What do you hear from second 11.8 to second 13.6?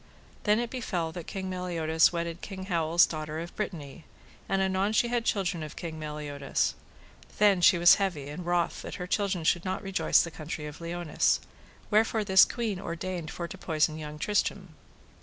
wherefore this queen ordained for to